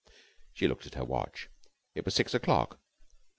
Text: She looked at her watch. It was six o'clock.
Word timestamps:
She 0.51 0.67
looked 0.67 0.87
at 0.87 0.95
her 0.95 1.05
watch. 1.05 1.47
It 1.93 2.05
was 2.05 2.15
six 2.15 2.33
o'clock. 2.33 2.79